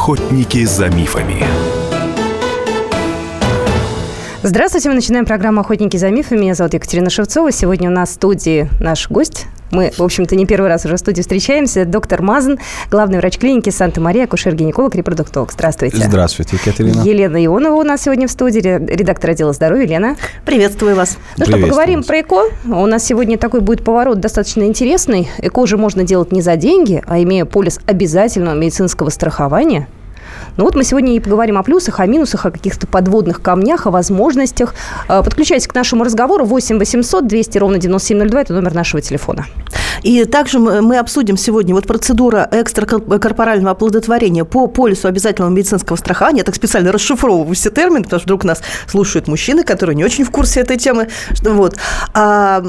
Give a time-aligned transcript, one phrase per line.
[0.00, 1.44] Охотники за мифами.
[4.42, 6.38] Здравствуйте, мы начинаем программу «Охотники за мифами».
[6.38, 7.52] Меня зовут Екатерина Шевцова.
[7.52, 9.46] Сегодня у нас в студии наш гость.
[9.70, 11.84] Мы, в общем-то, не первый раз уже в студии встречаемся.
[11.84, 12.58] Доктор Мазан,
[12.90, 15.52] главный врач клиники Санта-Мария, акушер-гинеколог, репродуктолог.
[15.52, 15.98] Здравствуйте.
[15.98, 17.02] Здравствуйте, Екатерина.
[17.02, 19.86] Елена Ионова у нас сегодня в студии, редактор отдела здоровья.
[19.86, 20.16] Лена.
[20.46, 21.18] Приветствую вас.
[21.36, 22.44] Ну что, поговорим про ЭКО.
[22.64, 25.28] У нас сегодня такой будет поворот достаточно интересный.
[25.38, 29.86] ЭКО же можно делать не за деньги, а имея полис обязательного медицинского страхования–
[30.56, 33.90] ну вот мы сегодня и поговорим о плюсах, о минусах, о каких-то подводных камнях, о
[33.90, 34.74] возможностях.
[35.08, 38.40] Э, подключайтесь к нашему разговору 8 800 200 ровно 9702.
[38.40, 39.46] Это номер нашего телефона.
[40.02, 46.38] И также мы обсудим сегодня вот процедура экстракорпорального оплодотворения по полису обязательного медицинского страхования.
[46.38, 50.24] Я так специально расшифровываю все термины, потому что вдруг нас слушают мужчины, которые не очень
[50.24, 51.08] в курсе этой темы.
[51.42, 51.76] Вот.
[52.14, 52.62] А,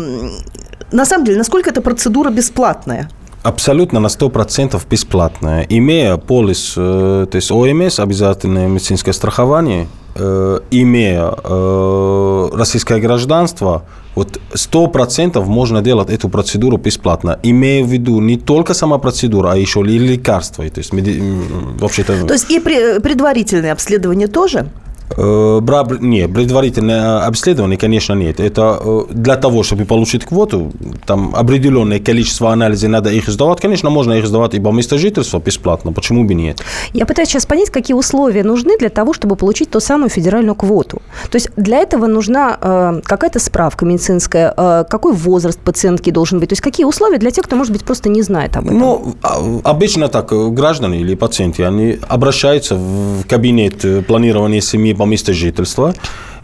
[0.92, 3.10] на самом деле, насколько эта процедура бесплатная?
[3.44, 5.66] Абсолютно на 100% бесплатная.
[5.70, 13.84] Имея полис, э, то есть ОМС, обязательное медицинское страхование, э, имея э, российское гражданство,
[14.16, 17.40] вот 100% можно делать эту процедуру бесплатно.
[17.44, 20.70] Имея в виду не только сама процедура, а еще и лекарства.
[20.70, 22.28] То есть, вообще-то...
[22.28, 24.68] То есть и предварительное обследование тоже?
[25.18, 25.62] Э,
[26.00, 28.40] нет, предварительное обследование, конечно, нет.
[28.40, 30.72] Это э, для того, чтобы получить квоту,
[31.06, 33.62] там определенное количество анализов надо их сдавать.
[33.62, 35.94] Конечно, можно их сдавать и по месту жительства бесплатно.
[35.94, 36.62] Почему бы нет?
[36.94, 41.02] Я пытаюсь сейчас понять, какие условия нужны для того, чтобы получить ту самую федеральную квоту.
[41.30, 46.50] То есть для этого нужна э, какая-то справка медицинская, э, какой возраст пациентки должен быть.
[46.50, 48.80] То есть какие условия для тех, кто, может быть, просто не знает об этом?
[48.80, 55.34] Ну, а, обычно так, граждане или пациенты, они обращаются в кабинет планирования семьи по месту
[55.34, 55.94] жительства.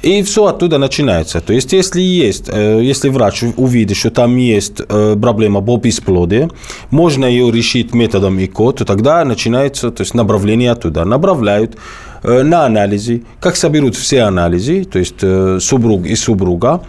[0.05, 1.41] И все оттуда начинается.
[1.41, 6.49] То есть, если есть, э, если врач увидит, что там есть э, проблема по бесплодию,
[6.91, 11.05] можно ее решить методом ИКО, то тогда начинается то есть, направление оттуда.
[11.05, 11.77] Направляют
[12.23, 15.19] э, на анализы, как соберут все анализы, то есть
[15.59, 16.81] супруг и супруга,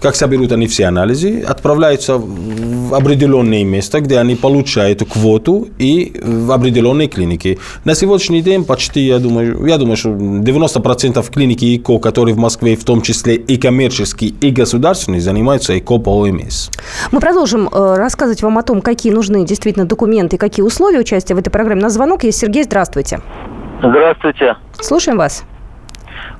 [0.00, 6.50] как соберут они все анализы, отправляются в определенное место, где они получают квоту и в
[6.52, 7.58] определенной клинике.
[7.84, 12.76] На сегодняшний день почти, я думаю, я думаю, что 90% клиники ИКО, которые в Москве,
[12.76, 16.70] в том числе и коммерческие, и государственные, занимаются ИКО по ОМС.
[17.12, 21.38] Мы продолжим э, рассказывать вам о том, какие нужны действительно документы, какие условия участия в
[21.38, 21.82] этой программе.
[21.82, 22.64] На звонок есть Сергей.
[22.64, 23.20] Здравствуйте.
[23.82, 24.56] Здравствуйте.
[24.80, 25.44] Слушаем вас.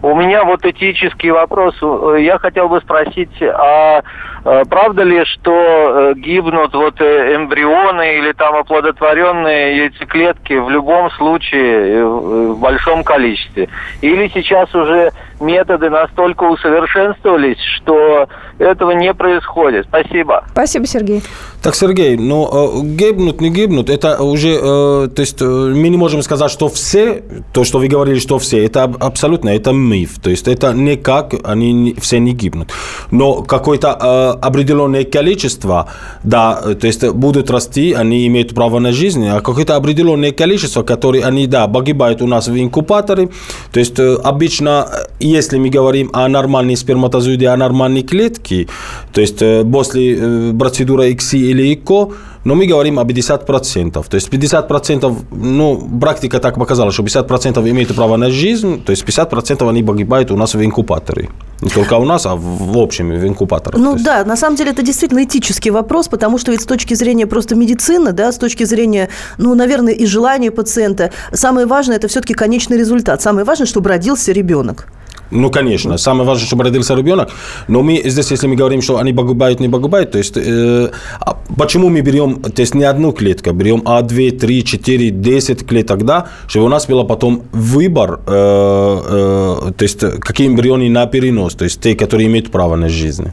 [0.02, 1.74] У меня вот этический вопрос.
[2.18, 4.02] Я хотел бы спросить, а
[4.44, 11.10] э, правда ли, что э, гибнут вот э, эмбрионы или там оплодотворенные яйцеклетки в любом
[11.12, 13.68] случае в большом количестве?
[14.00, 18.26] Или сейчас уже методы настолько усовершенствовались, что
[18.58, 19.86] этого не происходит?
[19.86, 20.44] Спасибо.
[20.52, 21.22] Спасибо, Сергей.
[21.62, 26.68] Так, Сергей, ну, гибнут, не гибнут, это уже, то есть мы не можем сказать, что
[26.68, 27.22] все,
[27.52, 30.18] то, что вы говорили, что все, это абсолютно, это миф.
[30.22, 32.70] То есть это никак, они все не гибнут.
[33.10, 35.86] Но какое-то э, определенное количество,
[36.24, 41.24] да, то есть будут расти, они имеют право на жизнь, а какое-то определенное количество, которые
[41.24, 43.28] они, да, погибают у нас в инкубаторе.
[43.72, 44.88] То есть э, обычно,
[45.20, 48.68] если мы говорим о нормальной сперматозоиде, о нормальной клетке,
[49.12, 52.12] то есть э, после э, процедуры ИКСИ или ИКО,
[52.44, 54.04] но мы говорим о 50%.
[54.08, 59.04] То есть 50%, ну, практика так показала, что 50% имеют право на жизнь, то есть
[59.04, 61.28] 50% они погибают у нас в инкубаторе.
[61.62, 63.78] Не только у нас, а в общем в инкубаторах.
[63.80, 64.04] Ну есть...
[64.04, 67.54] да, на самом деле это действительно этический вопрос, потому что ведь с точки зрения просто
[67.54, 72.78] медицины, да, с точки зрения, ну, наверное, и желания пациента, самое важное– это все-таки конечный
[72.78, 73.20] результат.
[73.22, 74.86] Самое важное, чтобы родился ребенок.
[75.30, 75.98] Ну, конечно.
[75.98, 77.30] Самое важное, чтобы родился ребенок.
[77.68, 81.36] Но мы здесь, если мы говорим, что они погибают, не погибают, то есть э, а
[81.56, 86.04] почему мы берем, то есть не одну клетку, берем А, 2, 3, 4, 10 клеток,
[86.04, 91.54] да, чтобы у нас был потом выбор, э, э, то есть какие эмбрионы на перенос,
[91.54, 93.30] то есть те, которые имеют право на жизнь.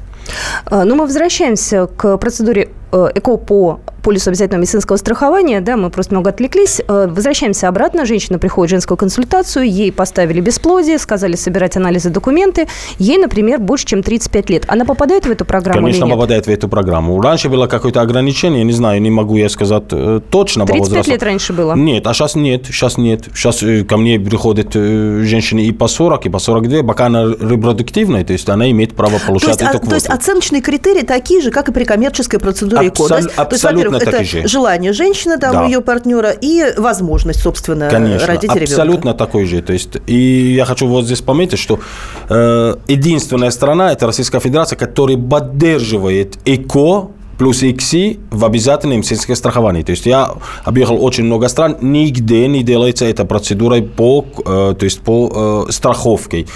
[0.66, 6.14] А, ну, мы возвращаемся к процедуре ЭКО по полису обязательного медицинского страхования, да, мы просто
[6.14, 6.80] много отвлеклись.
[6.88, 12.70] Э, возвращаемся обратно, женщина приходит в женскую консультацию, ей поставили бесплодие, сказали собирать анализы, документы.
[13.00, 14.64] Ей, например, больше, чем 35 лет.
[14.70, 17.20] Она попадает в эту программу Конечно, попадает в эту программу.
[17.20, 21.12] Раньше было какое-то ограничение, не знаю, не могу я сказать э, точно 35 по возрасту.
[21.12, 21.76] лет раньше было?
[21.76, 23.26] Нет, а сейчас нет, сейчас нет.
[23.34, 28.24] Сейчас э, ко мне приходят женщины и по 40, и по 42, пока она репродуктивная,
[28.24, 29.90] то есть она имеет право получать то есть, эту а, квоту.
[29.90, 33.08] То есть оценочные критерии такие же, как и при коммерческой процедуре Абсол- ЭКО.
[33.08, 34.48] То есть, абсолютно это же.
[34.48, 35.66] желание женщины, там, да.
[35.66, 38.64] ее партнера, и возможность, собственно, Конечно, родить ребенка.
[38.64, 39.62] абсолютно такой же.
[39.62, 41.80] То есть, и я хочу вот здесь пометить, что
[42.30, 49.84] э, единственная страна, это Российская Федерация, которая поддерживает ЭКО плюс ИКСИ в обязательном медицинском страховании.
[49.84, 50.32] То есть я
[50.64, 55.72] объехал очень много стран, нигде не делается эта процедура по, э, то есть по э,
[55.72, 56.48] страховке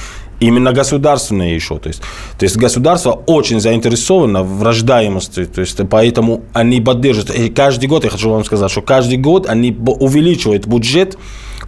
[0.41, 1.77] именно государственное еще.
[1.77, 2.01] То есть,
[2.37, 7.39] то есть государство очень заинтересовано в рождаемости, то есть поэтому они поддерживают.
[7.39, 11.17] И каждый год, я хочу вам сказать, что каждый год они увеличивают бюджет,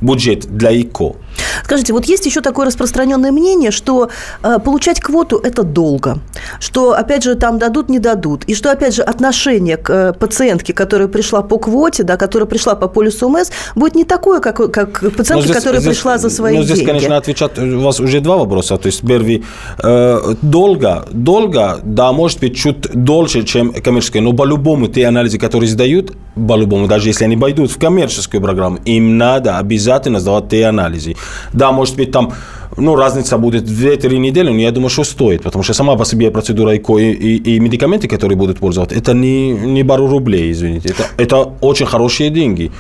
[0.02, 1.16] бюджет для ИКО.
[1.64, 4.10] Скажите, вот есть еще такое распространенное мнение, что
[4.44, 6.20] э, получать квоту– это долго,
[6.60, 10.74] что, опять же, там дадут, не дадут, и что, опять же, отношение к э, пациентке,
[10.74, 15.00] которая пришла по квоте, да, которая пришла по полюсу МС, будет не такое, как, как
[15.00, 16.90] пациентке, здесь, которая здесь, пришла за свои ну, здесь, деньги.
[16.90, 18.78] конечно, отвечать у вас уже два вопроса.
[18.78, 19.44] То есть, первый,
[19.82, 25.70] э, долго, долго, да, может быть, чуть дольше, чем коммерческое, но по-любому те анализы, которые
[25.70, 31.16] сдают, по-любому, даже если они пойдут в коммерческую программу, им надо обязательно сдавать те анализы.
[31.54, 32.34] Да, может быть, там
[32.78, 36.31] ну, разница будет 2-3 недели, но я думаю, что стоит, потому что сама по себе
[36.31, 40.90] процедура ЭКО и, и, и медикаменты, которые будут пользоваться, это не, не пару рублей, извините,
[40.90, 42.72] это, это очень хорошие деньги.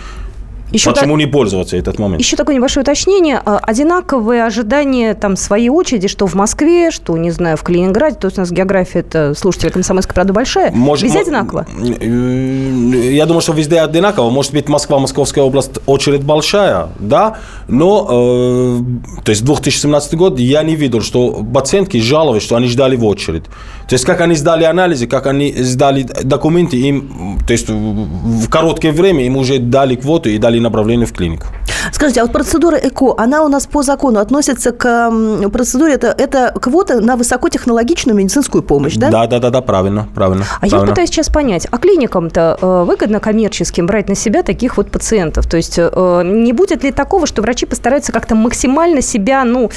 [0.73, 1.19] Еще Почему так...
[1.19, 2.19] не пользоваться этот момент?
[2.19, 3.39] Еще такое небольшое уточнение.
[3.45, 8.17] А, одинаковые ожидания там своей очереди, что в Москве, что, не знаю, в Калининграде.
[8.17, 10.71] То есть у нас география, это слушатели Комсомольской правды большая.
[10.71, 11.67] Может, везде одинаково?
[11.77, 14.31] Э, я думаю, что везде одинаково.
[14.31, 17.37] Может быть, Москва, Московская область очередь большая, да,
[17.67, 22.95] но э, то есть 2017 год я не видел, что пациентки жаловались, что они ждали
[22.95, 23.43] в очередь.
[23.87, 28.91] То есть как они сдали анализы, как они сдали документы, им, то есть в короткое
[28.91, 31.47] время им уже дали квоту и дали направление в клинику.
[31.91, 35.11] Скажите, а вот процедура ЭКО, она у нас по закону относится к
[35.51, 39.09] процедуре, это, это квота на высокотехнологичную медицинскую помощь, да?
[39.09, 40.45] Да, да, да, да, правильно, правильно.
[40.55, 40.85] А правильно.
[40.85, 45.47] я пытаюсь сейчас понять, а клиникам-то э, выгодно коммерческим брать на себя таких вот пациентов?
[45.47, 49.69] То есть э, не будет ли такого, что врачи постараются как-то максимально себя, ну,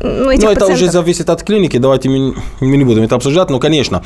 [0.00, 3.50] ну, этих Но это уже зависит от клиники, давайте мы, мы не будем это обсуждать.
[3.50, 4.02] Но, конечно,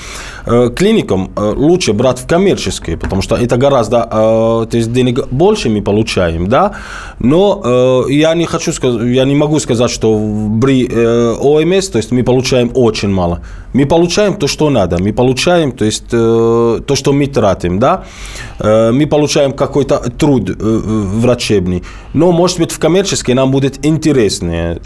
[0.47, 5.83] э, клиникам лучше брать в коммерческие, потому что это гораздо, то есть денег больше мы
[5.83, 6.77] получаем, да,
[7.19, 7.34] но
[8.09, 10.19] я не хочу сказать, я не могу сказать, что
[10.63, 13.41] при ОМС, то есть мы получаем очень мало.
[13.75, 18.05] Мы получаем то, что надо, мы получаем, то есть то, что мы тратим, да,
[18.61, 21.83] мы получаем какой-то труд врачебный,
[22.15, 24.81] но, может быть, в коммерческой нам будет интереснее,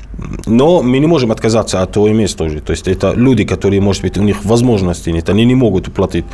[0.47, 2.61] но мы не можем отказаться от ОМС тоже.
[2.61, 6.25] То есть это люди, которые, может быть, у них возможности нет, они не могут уплатить.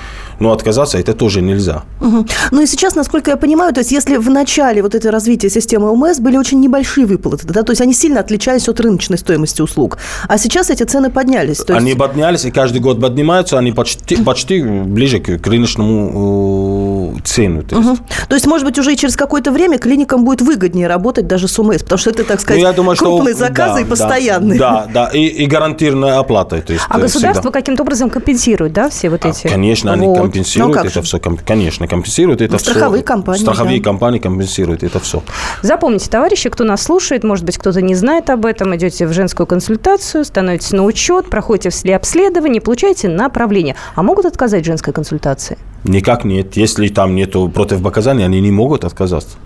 [0.40, 1.82] Но отказаться это тоже нельзя.
[2.00, 2.26] Угу.
[2.52, 5.90] Ну и сейчас, насколько я понимаю, то есть если в начале вот это развития системы
[5.90, 9.98] ОМС были очень небольшие выплаты, да, то есть они сильно отличались от рыночной стоимости услуг,
[10.28, 11.58] а сейчас эти цены поднялись.
[11.58, 11.84] То есть...
[11.84, 16.93] Они поднялись, и каждый год поднимаются, они почти, почти ближе к рыночному
[17.24, 17.62] цену.
[17.62, 17.88] То есть.
[17.88, 17.98] Угу.
[18.28, 21.82] то есть, может быть, уже через какое-то время клиникам будет выгоднее работать даже с ОМС,
[21.82, 23.44] потому что это, так сказать, ну, я думаю, крупные что...
[23.46, 24.58] заказы да, и постоянные.
[24.58, 26.60] Да, Да, и, и гарантированная оплата.
[26.60, 29.46] То есть, а государство каким-то образом компенсирует, да, все вот а, эти?
[29.46, 30.18] А, конечно, они вот.
[30.18, 31.18] компенсируют ну, это все.
[31.18, 33.06] Конечно, компенсируют это Страховые все.
[33.06, 33.40] компании.
[33.40, 33.84] Страховые да.
[33.84, 35.22] компании компенсируют это все.
[35.62, 39.46] Запомните, товарищи, кто нас слушает, может быть, кто-то не знает об этом, идете в женскую
[39.46, 43.76] консультацию, становитесь на учет, проходите все обследования, получаете направление.
[43.94, 45.58] А могут отказать женской консультации?
[45.84, 46.56] Никак нет.
[46.56, 49.36] Если там нет противопоказаний, они не могут отказаться.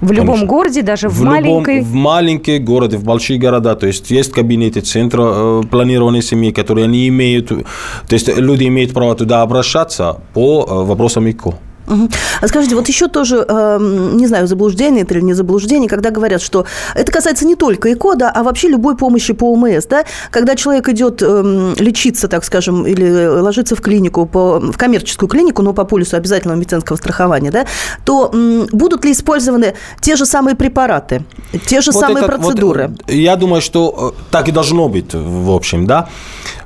[0.00, 0.46] В любом Конечно.
[0.46, 1.76] городе, даже в, в маленькой?
[1.78, 3.74] Любом, в маленькие города, в большие города.
[3.74, 7.64] То есть есть кабинеты центра э, планирования семьи, которые они имеют, то
[8.10, 11.54] есть люди имеют право туда обращаться по э, вопросам ИКО.
[11.86, 12.08] Угу.
[12.40, 13.78] А скажите, вот еще тоже, э,
[14.14, 18.14] не знаю, заблуждение это или не заблуждение, когда говорят, что это касается не только ЭКО,
[18.14, 22.86] да, а вообще любой помощи по ОМС, да, когда человек идет э, лечиться, так скажем,
[22.86, 27.66] или ложиться в клинику, по, в коммерческую клинику, но по полюсу обязательного медицинского страхования, да,
[28.04, 31.24] то э, будут ли использованы те же самые препараты,
[31.66, 32.88] те же вот самые это, процедуры?
[32.88, 36.08] Вот, я думаю, что э, так и должно быть, в общем, да.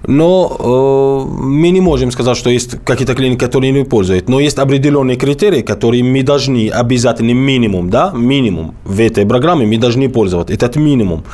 [0.07, 4.29] Но э, мы не можем сказать, что есть какие-то клиники, которые не пользуют.
[4.29, 9.79] Но есть определенные критерии, которые мы должны обязательно минимум, да, минимум в этой программе мы
[9.79, 10.55] должны пользоваться.
[10.55, 11.25] Этот минимум.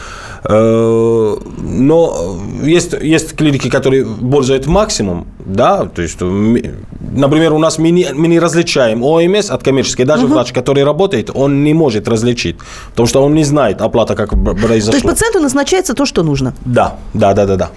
[0.44, 7.90] Э, но есть, есть клиники, которые пользуют максимум, да, то есть, например, у нас мы
[7.90, 10.04] не, мы не различаем ОМС от коммерческой.
[10.04, 10.34] Даже угу.
[10.34, 12.56] врач, который работает, он не может различить,
[12.90, 14.92] потому что он не знает оплата, как произошло.
[14.92, 16.54] То есть пациенту назначается то, что нужно?
[16.64, 17.70] Да, да, да, да, да.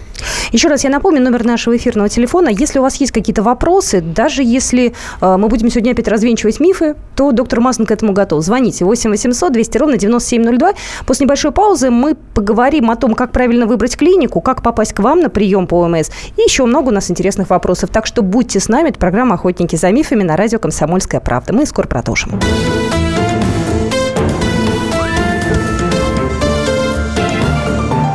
[0.51, 2.49] Еще раз я напомню номер нашего эфирного телефона.
[2.49, 6.95] Если у вас есть какие-то вопросы, даже если э, мы будем сегодня опять развенчивать мифы,
[7.15, 8.43] то доктор Маслин к этому готов.
[8.43, 10.73] Звоните 8 800 200 ровно 9702.
[11.05, 15.19] После небольшой паузы мы поговорим о том, как правильно выбрать клинику, как попасть к вам
[15.19, 16.09] на прием по ОМС.
[16.37, 17.89] И еще много у нас интересных вопросов.
[17.91, 18.89] Так что будьте с нами.
[18.89, 21.53] Это программа «Охотники за мифами» на радио «Комсомольская правда».
[21.53, 22.39] Мы скоро продолжим.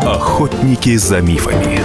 [0.04, 1.81] Охотники за мифами.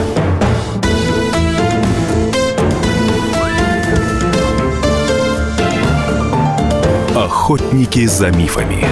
[7.47, 8.85] Охотники за мифами.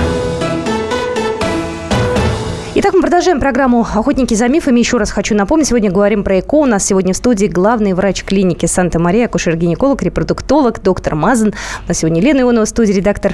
[2.76, 4.80] Итак, мы продолжаем программу «Охотники за мифами».
[4.80, 6.56] Еще раз хочу напомнить, сегодня говорим про ЭКО.
[6.56, 11.54] У нас сегодня в студии главный врач клиники Санта-Мария, акушер-гинеколог, репродуктолог, доктор Мазан.
[11.84, 13.34] У нас сегодня Лена Ионова в студии, редактор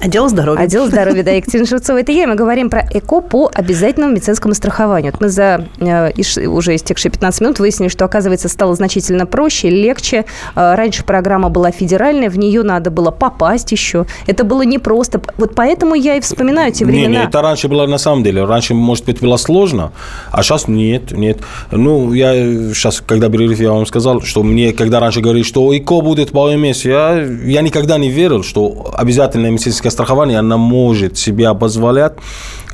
[0.00, 0.62] Отдел здоровья.
[0.62, 1.98] Отдел здоровья, да, Екатерина Шевцова.
[1.98, 5.10] Это я, мы говорим про ЭКО по обязательному медицинскому страхованию.
[5.12, 6.12] Вот мы за э,
[6.46, 10.24] уже истекшие 15 минут выяснили, что, оказывается, стало значительно проще, легче.
[10.54, 14.06] Э, раньше программа была федеральная, в нее надо было попасть еще.
[14.28, 15.20] Это было непросто.
[15.36, 17.08] Вот поэтому я и вспоминаю те времена.
[17.08, 18.44] Не, не, это раньше было на самом деле.
[18.44, 19.92] Раньше, может быть, было сложно,
[20.30, 21.40] а сейчас нет, нет.
[21.72, 22.34] Ну, я
[22.72, 26.50] сейчас, когда перерыв, я вам сказал, что мне, когда раньше говорили, что ЭКО будет по
[26.50, 29.50] ОМС, я, я никогда не верил, что обязательная
[29.88, 32.12] медицинская страхование, она может себя позволять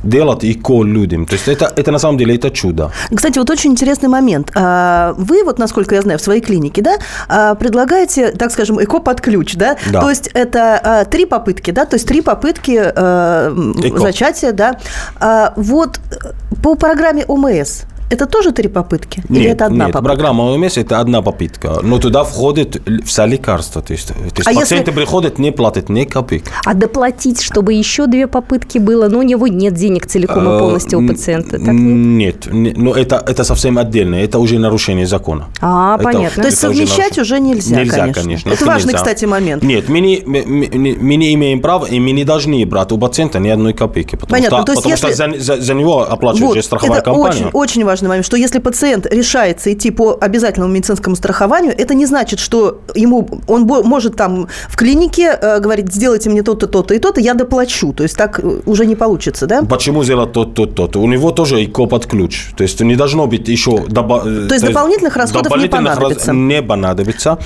[0.03, 1.25] делать ИКО людям.
[1.25, 2.91] То есть это, это на самом деле это чудо.
[3.15, 4.51] Кстати, вот очень интересный момент.
[4.55, 8.99] А, вы, вот насколько я знаю, в своей клинике, да, а, предлагаете, так скажем, ЭКО
[8.99, 9.77] под ключ, да?
[9.91, 10.01] Да.
[10.01, 11.85] То есть это а, три попытки, да?
[11.85, 13.99] То есть три попытки ЭКО.
[13.99, 14.77] зачатия, да?
[15.55, 15.99] Вот
[16.61, 19.23] по программе ОМС это тоже три попытки?
[19.29, 20.15] Нет, Или это одна нет, попытка?
[20.15, 21.79] программа ОМС– это одна попытка.
[21.83, 23.81] Но туда входит вся лекарства.
[23.81, 26.45] То есть, то есть А пациенты если- приходят, не платят ни копейки.
[26.65, 30.99] А доплатить, чтобы еще две попытки было, но у него нет денег целиком и полностью
[30.99, 31.51] у Э, пациента.
[31.57, 32.45] Так нет?
[32.45, 34.15] Нет, не- но это, это совсем отдельно.
[34.15, 35.45] Это уже нарушение закона.
[35.61, 36.41] А, Это- понятно.
[36.43, 38.21] То есть совмещать уже нельзя, Нельзя, конечно.
[38.23, 38.49] конечно.
[38.49, 38.97] Это важный, нельзя.
[38.97, 39.63] кстати, момент.
[39.63, 42.97] Нет, мы не, мы, мы- мы не имеем права, и мы не должны брать у
[42.97, 44.15] пациента ни одной копейки.
[44.15, 46.99] Потому Понятно, что, то есть потому если- что за, за- за него оплачивает Вот, страховая
[46.99, 47.45] это компания.
[47.47, 52.05] очень, очень важный момент, что если пациент решается идти по обязательному медицинскому страхованию, это не
[52.05, 56.99] значит, что ему он может там в клинике э, говорить, сделайте мне то-то, то-то и
[56.99, 57.93] то-то, я доплачу.
[57.93, 59.61] То есть так э, уже не получится, да?
[59.61, 60.95] Почему сделать тот, тот, тот?
[60.95, 62.47] У него тоже ИКО под ключ.
[62.57, 63.71] То есть не должно быть еще...
[63.87, 66.33] доба- То есть дополнительных расходов не понадобится?
[66.33, 67.37] Не понадобится.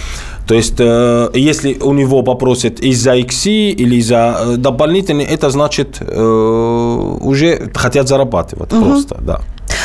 [0.48, 5.98] То есть э, если у него попросят из-за ИКСИ или из-за э, дополнительных, это значит
[6.02, 9.42] э, уже хотят зарабатывать просто, да.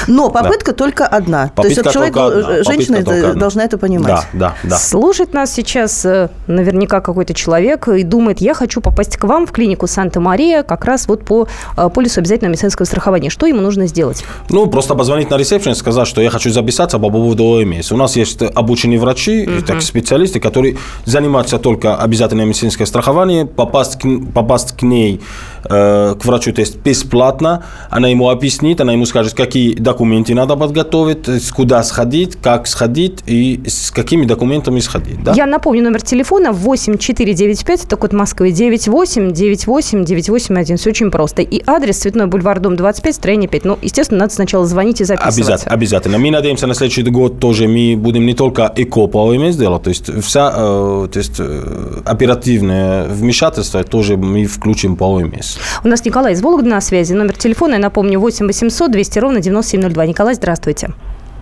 [0.07, 1.49] Но попытка только одна.
[1.49, 4.07] То есть Попытка человек, одна, женщина попытка это- должна это понимать.
[4.07, 4.77] Да, да, да.
[4.77, 9.53] Слушает нас сейчас э, наверняка какой-то человек и думает, я хочу попасть к вам в
[9.53, 13.31] клинику Санта-Мария как раз вот по э, полису обязательного медицинского страхования.
[13.31, 14.25] Что ему нужно сделать?
[14.51, 17.93] Ну, просто позвонить на ресепшн и сказать, что я хочу записаться по поводу ОМС.
[17.93, 23.47] У нас есть обученные врачи, и так, специалисты, которые занимаются только обязательное медицинское страхование.
[23.47, 25.21] Попасть к, попасть к ней,
[25.65, 27.65] э, к врачу, то есть бесплатно.
[27.91, 33.63] Она ему объяснит, она ему скажет, какие документы надо подготовить, куда сходить, как сходить и
[33.67, 35.23] с какими документами сходить.
[35.23, 35.35] Да?
[35.37, 40.77] Я напомню номер телефона 8495, это код Москвы 98 98 981.
[40.77, 41.43] Все очень просто.
[41.43, 43.65] И адрес Цветной бульвар, дом 25, строение 5.
[43.65, 45.41] Ну, естественно, надо сначала звонить и записываться.
[45.41, 46.19] Обязательно, обязательно.
[46.19, 49.91] Мы надеемся, на следующий год тоже мы будем не только ЭКО по ОМС делать, то
[49.91, 55.59] есть вся э, то есть, э, оперативное вмешательство тоже мы включим по ОМС.
[55.85, 57.13] У нас Николай из Вологды на связи.
[57.13, 59.41] Номер телефона, я напомню, 8 800 200 ровно
[59.75, 60.07] 9702.
[60.07, 60.89] Николай, здравствуйте.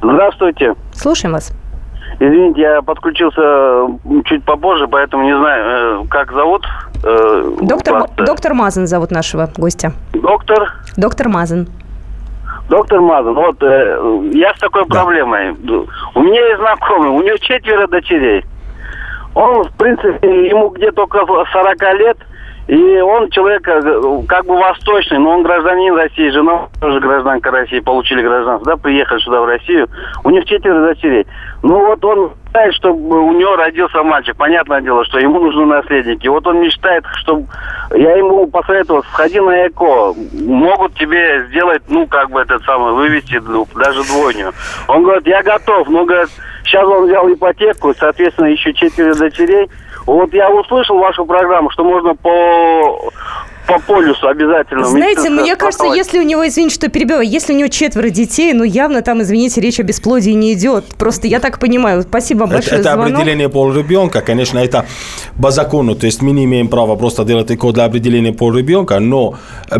[0.02, 0.74] Здравствуйте.
[0.92, 1.52] Слушаем вас.
[2.18, 3.86] Извините, я подключился
[4.26, 6.64] чуть попозже, поэтому не знаю, э, как зовут.
[7.04, 9.92] э, Доктор, вас, э, доктор Мазан зовут нашего гостя.
[10.12, 10.72] Доктор.
[10.96, 11.68] Доктор Мазан.
[12.68, 15.52] Доктор Мазан, вот э, я с такой проблемой.
[16.14, 18.44] У меня есть знакомый, у него четверо дочерей.
[19.34, 22.18] Он, в принципе, ему где-то около 40 лет,
[22.68, 27.80] и он человек э, как бы восточный, но он гражданин России, жена тоже гражданка России,
[27.80, 29.88] получили гражданство, да, приехали сюда в Россию.
[30.24, 31.26] У них четверо дочерей.
[31.62, 34.36] Ну вот он мечтает, чтобы у него родился мальчик.
[34.36, 36.28] Понятное дело, что ему нужны наследники.
[36.28, 37.46] Вот он мечтает, чтобы...
[37.94, 40.14] Я ему посоветовал, сходи на ЭКО.
[40.46, 44.52] Могут тебе сделать, ну, как бы этот самый, вывести ну, даже двойню.
[44.88, 45.88] Он говорит, я готов.
[45.88, 46.30] Но, говорит,
[46.64, 49.68] сейчас он взял ипотеку, соответственно, еще четыре дочерей.
[50.06, 53.10] Вот я услышал вашу программу, что можно по
[53.66, 54.84] по полюсу обязательно.
[54.84, 56.04] Знаете, медицинское мне кажется, страхование.
[56.04, 59.60] если у него, извините, что перебиваю, если у него четверо детей, ну явно там, извините,
[59.60, 60.84] речь о бесплодии не идет.
[60.98, 62.02] Просто я так понимаю.
[62.02, 63.14] Спасибо вам Это, большое это звонок.
[63.14, 64.84] определение пол ребенка, конечно, это
[65.40, 68.98] по закону, то есть мы не имеем права просто делать ЭКО для определения пол ребенка,
[69.00, 69.34] но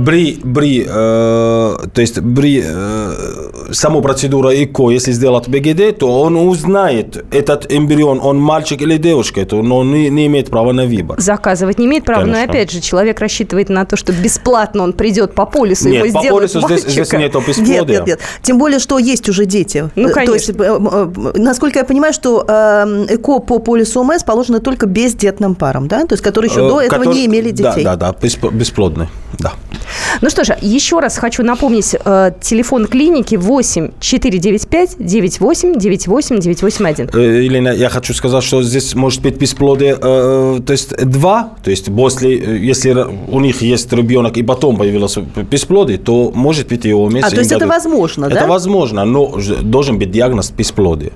[0.05, 6.37] при, при, э, то есть при э, саму процедуру ЭКО, если сделать БГД, то он
[6.37, 11.21] узнает, этот эмбрион, он мальчик или девушка, то он не, не имеет права на выбор.
[11.21, 12.53] Заказывать не имеет права, но Конечно.
[12.53, 16.21] опять же, человек рассчитывает на то, что бесплатно он придет по полису, ему Нет, по
[16.21, 17.83] сделают полису здесь, здесь нет Нет, бесплодия.
[17.85, 18.21] нет, нет.
[18.43, 19.91] Тем более, что есть уже дети.
[19.95, 20.89] Ну, Э, То есть, конечно.
[20.89, 25.89] э, э, насколько я понимаю, что э, ЭКО по полису ОМС положено только бездетным парам,
[25.89, 26.07] да?
[26.07, 27.85] То есть, которые еще Э, до этого не имели да, детей.
[27.85, 29.09] Да, да, бесп- бесплодный,
[29.39, 29.53] да.
[30.21, 37.11] Ну что же, еще раз хочу напомнить, э, телефон клиники 8 495 98 98 981.
[37.13, 41.71] Э, Елена, я хочу сказать, что здесь может быть бесплодие, э, то есть два, то
[41.71, 45.17] есть после, э, если у них есть ребенок и потом появилось
[45.51, 47.25] бесплодие, то может быть и ОМС.
[47.25, 47.75] А, то есть это дадут.
[47.75, 48.47] возможно, Это да?
[48.47, 51.13] возможно, но должен быть диагноз бесплодия.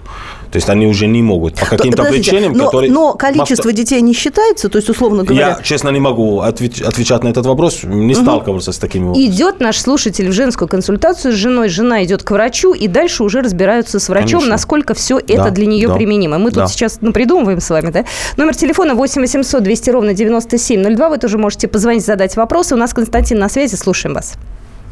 [0.56, 2.90] То есть они уже не могут по каким-то Подождите, причинам, но, которые...
[2.90, 5.48] но количество детей не считается, то есть, условно говоря...
[5.48, 9.26] Я, честно, не могу отвеч- отвечать на этот вопрос, не сталкивался с такими вопросами.
[9.26, 13.42] Идет наш слушатель в женскую консультацию с женой, жена идет к врачу, и дальше уже
[13.42, 14.50] разбираются с врачом, Конечно.
[14.50, 16.38] насколько все это Да, для нее да, применимо.
[16.38, 16.66] Мы тут да.
[16.68, 18.06] сейчас ну, придумываем с вами, да?
[18.38, 21.08] Номер телефона 8 800 200 ровно 9702.
[21.10, 22.74] Вы тоже можете позвонить, задать вопросы.
[22.74, 24.36] У нас Константин на связи, слушаем вас.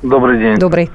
[0.03, 0.57] Добрый день.
[0.57, 0.91] Добрый.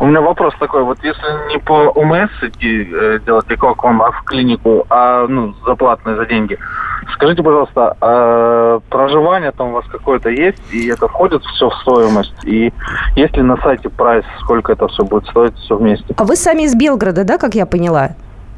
[0.00, 4.02] У меня вопрос такой, вот если не по УМС идти э, делать ЭКО к вам,
[4.02, 6.58] а в клинику, а ну, за платные, за деньги,
[7.14, 12.34] скажите, пожалуйста, а проживание там у вас какое-то есть, и это входит все в стоимость?
[12.44, 12.72] И
[13.14, 16.14] есть ли на сайте прайс, сколько это все будет стоить все вместе?
[16.16, 18.10] А вы сами из Белгорода, да, как я поняла?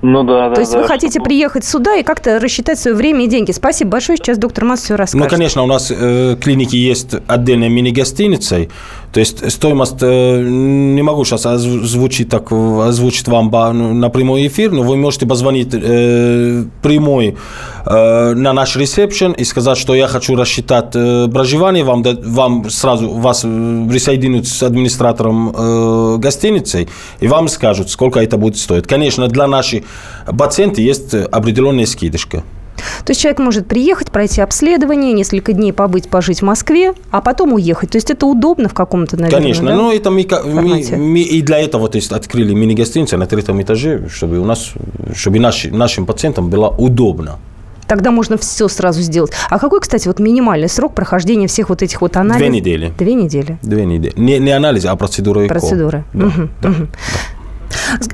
[0.03, 0.55] Ну да, да.
[0.55, 3.51] То есть да, вы хотите чтобы- приехать сюда и как-то рассчитать свое время и деньги.
[3.53, 4.19] Спасибо большое.
[4.19, 5.31] Сейчас доктор Масс все расскажет.
[5.31, 8.71] Ну, конечно, у нас э, клиники есть отдельные мини-гостиницей.
[9.17, 14.71] То есть стоимость, э, не могу сейчас озвучить, так, озвучить вам ба- на прямой эфир,
[14.73, 17.35] но вы можете позвонить э, прямой
[17.87, 20.91] э, на наш ресепшн и сказать, что я хочу рассчитать
[21.33, 26.87] проживание, вам, вам сразу вас присоединят с администратором гостиницы,
[27.19, 28.87] и вам скажут, сколько это будет стоить.
[28.87, 29.85] Конечно, для наших
[30.39, 32.43] пациентов есть определенная скидочка.
[33.05, 37.53] То есть человек может приехать, пройти обследование, несколько дней побыть, пожить в Москве, а потом
[37.55, 37.91] уехать.
[37.91, 39.77] То есть это удобно в каком-то, наверное, Конечно, да?
[39.77, 44.09] но это мы, мы- мы и для этого то есть, открыли мини-гостиницу на третьем этаже,
[44.13, 44.73] чтобы у нас,
[45.15, 47.39] чтобы наши- нашим пациентам было удобно.
[47.87, 49.31] Тогда можно все сразу сделать.
[49.49, 52.39] А какой, кстати, вот минимальный срок прохождения всех вот этих вот анализов?
[52.49, 52.93] Две недели.
[52.99, 53.59] Две недели.
[53.63, 54.13] Две недели.
[54.17, 55.55] Не, не анализ, а процедура ЭКО.
[55.55, 56.05] Процедуры.
[56.13, 56.69] Да, Мгм, да.
[56.71, 56.89] мгм.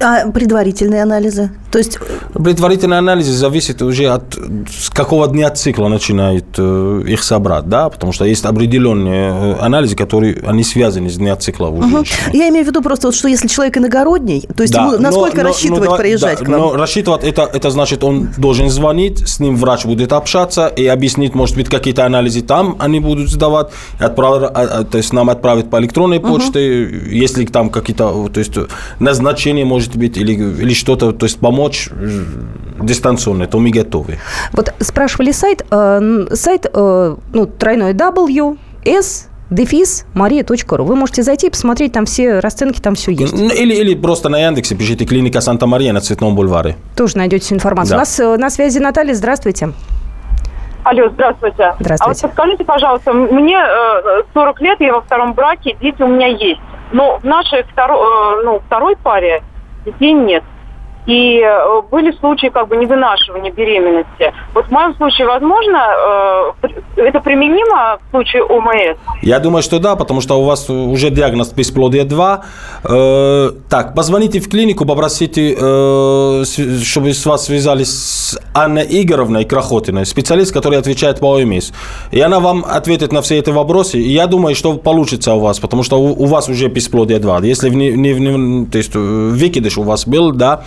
[0.01, 1.51] А предварительные анализы?
[1.71, 1.99] То есть
[2.35, 8.13] Предварительные анализы зависят уже от с какого дня цикла начинают э, их собрать, да, потому
[8.13, 12.19] что есть определенные э, анализы, которые они связаны с дня цикла у женщины.
[12.33, 14.99] я имею в виду просто, вот, что если человек иногородний, то есть Да, ему но-
[14.99, 16.61] насколько но- рассчитывать но проезжать да, к вам?
[16.61, 21.35] Но рассчитывать это, это значит, он должен звонить, с ним врач будет общаться и объяснить,
[21.35, 25.71] может быть, какие-то анализы там они будут сдавать, отправ- а- а, то есть нам отправить
[25.71, 28.53] по электронной почте, если там какие-то, то есть
[29.43, 32.25] назначение может быть или, или что-то, то есть помочь э,
[32.81, 34.19] дистанционно, то мы готовы.
[34.53, 35.65] Вот спрашивали сайт.
[35.71, 40.85] э, сайт, э, ну, тройной W, S, дефис, мария.ру.
[40.85, 43.35] Вы можете зайти и посмотреть, там все расценки, там все есть.
[43.35, 46.77] Или, или просто на Яндексе пишите «Клиника Санта-Мария» на Цветном бульваре.
[46.97, 47.91] Тоже найдете всю информацию.
[47.91, 47.97] Да.
[47.97, 49.15] У нас э, на связи Наталья.
[49.15, 49.73] Здравствуйте.
[50.85, 51.75] Алло, здравствуйте.
[51.81, 52.05] Здравствуйте.
[52.05, 56.27] А вот подскажите, пожалуйста, мне э, 40 лет, я во втором браке, дети у меня
[56.27, 56.61] есть.
[56.93, 59.43] Но в нашей второ, э, ну, второй паре
[59.85, 60.45] детей нет.
[61.07, 64.33] И э, были случаи как бы невынашивания беременности.
[64.55, 65.79] Вот в моем случае, возможно,
[66.63, 68.99] э, это применимо в случае ОМС?
[69.23, 72.45] Я думаю, что да, потому что у вас уже диагноз бесплодие 2.
[72.85, 75.57] Э, так, позвоните в клинику, попросите,
[76.85, 81.73] чтобы с вас связались с Анной Игоревной Крохотиной, специалист, который отвечает по ОМС.
[82.13, 83.99] И она вам ответит на все эти вопросы.
[83.99, 87.41] И я думаю, что получится у вас, потому что у, вас уже бесплодие 2.
[87.41, 90.63] Если в, не, не- не- то есть, выкидыш у вас был, да,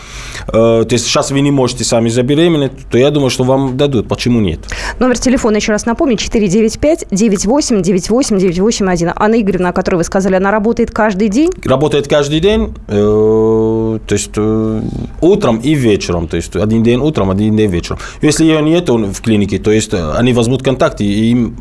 [0.47, 4.07] то есть сейчас вы не можете сами забеременеть, то я думаю, что вам дадут.
[4.07, 4.59] Почему нет?
[4.99, 9.13] Номер телефона, еще раз напомню, 495-98-98-981.
[9.15, 11.51] Анна Игоревна, о которой вы сказали, она работает каждый день.
[11.63, 14.81] работает каждый день, э, то есть э,
[15.21, 17.99] утром и вечером, то есть один день утром, один день вечером.
[18.21, 21.55] Если ее нет в клинике, то есть э, они возьмут контакт и им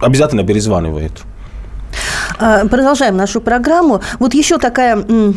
[0.00, 1.22] обязательно перезванивают.
[2.38, 4.00] А, Продолжаем нашу программу.
[4.18, 5.32] Вот еще такая э,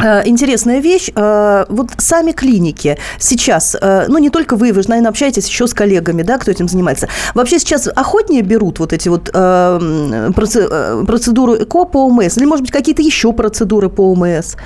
[0.00, 1.10] интересная вещь.
[1.14, 5.66] Э, Вот сами клиники сейчас, э, ну не только вы, вы же, наверное, общаетесь еще
[5.66, 7.08] с коллегами, да, кто этим занимается.
[7.34, 12.36] Вообще сейчас охотнее берут вот эти вот э, м, проце- э, процедуру ЭКО по ОМС?
[12.38, 14.56] Или, может быть, какие-то еще процедуры по ОМС?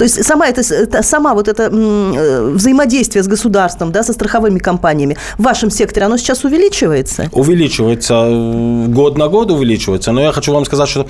[0.00, 0.62] То есть сама, это,
[1.02, 6.16] сама вот это э, взаимодействие с государством, да, со страховыми компаниями в вашем секторе, оно
[6.16, 7.28] сейчас увеличивается?
[7.32, 11.06] Увеличивается, э, год на год увеличивается, но я хочу вам сказать, что,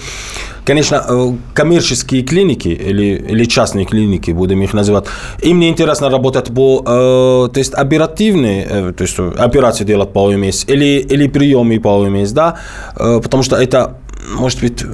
[0.64, 5.04] конечно, э, коммерческие клиники или, или частные клиники, будем их называть,
[5.40, 10.98] им не интересно работать по, то есть оперативные, то есть операции делать по ОМС или,
[11.12, 12.56] или приемы по ОМС, да,
[12.96, 14.00] потому что это
[14.34, 14.84] может быть,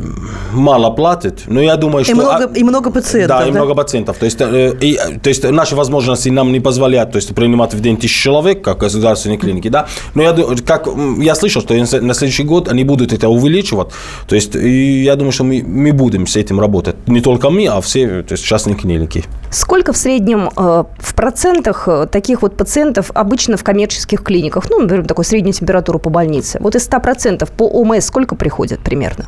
[0.53, 2.13] мало платят, но я думаю, что...
[2.13, 3.49] И много, и много пациентов, Да, да?
[3.49, 4.19] и много пациентов.
[4.19, 7.81] То есть, э, и, то есть наши возможности нам не позволяют то есть, принимать в
[7.81, 9.87] день тысячу человек, как государственные клиники, да.
[10.15, 10.35] Но я,
[10.67, 13.89] как, я слышал, что на следующий год они будут это увеличивать.
[14.27, 16.97] То есть, и я думаю, что мы, мы будем с этим работать.
[17.07, 19.25] Не только мы, а все то есть, частные клиники.
[19.51, 24.69] Сколько в среднем э, в процентах э, таких вот пациентов обычно в коммерческих клиниках?
[24.71, 26.59] Ну, например, такую среднюю температуру по больнице.
[26.61, 29.26] Вот из 100% по ОМС сколько приходят примерно?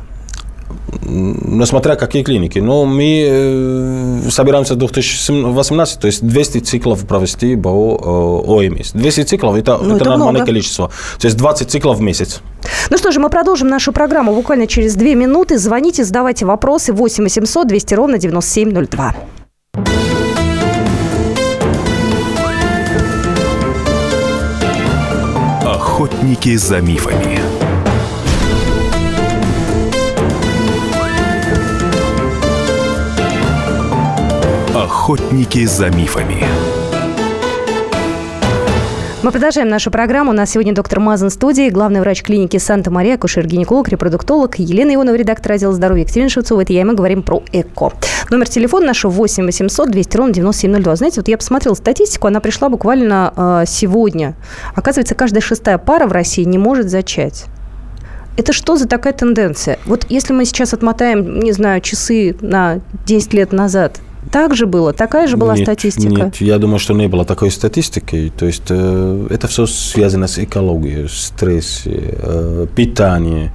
[1.05, 2.59] Ну, смотря какие клиники.
[2.59, 8.91] Но мы э, собираемся в 2018, то есть 200 циклов провести по э, ОМС.
[8.93, 10.45] 200 циклов это, Ну, это, это нормальное много.
[10.45, 10.91] количество.
[11.19, 12.41] То есть 20 циклов в месяц.
[12.89, 15.57] Ну что же, мы продолжим нашу программу буквально через две минуты.
[15.57, 19.15] Звоните, задавайте вопросы 8 800 200 ровно 9702.
[25.65, 27.48] Охотники за мифами.
[35.09, 36.45] Охотники за мифами.
[39.23, 40.29] Мы продолжаем нашу программу.
[40.29, 45.15] У нас сегодня доктор Мазан в студии, главный врач клиники Санта-Мария, акушер-гинеколог, репродуктолог, Елена Ионова,
[45.15, 46.61] редактор отдела здоровья, Екатерина Шевцова.
[46.61, 47.93] Это я, и мы говорим про ЭКО.
[48.29, 50.95] Номер телефона нашего 8 800 200 ровно 9702.
[50.97, 54.35] Знаете, вот я посмотрела статистику, она пришла буквально э, сегодня.
[54.75, 57.45] Оказывается, каждая шестая пара в России не может зачать.
[58.37, 59.79] Это что за такая тенденция?
[59.87, 63.99] Вот если мы сейчас отмотаем, не знаю, часы на 10 лет назад,
[64.31, 64.93] так же было?
[64.93, 66.23] Такая же была нет, статистика?
[66.25, 68.31] Нет, я думаю, что не было такой статистики.
[68.37, 73.51] То есть э, это все связано с экологией, стресс, э, питание.